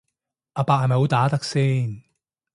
[0.53, 2.01] 阿伯係咪好打得先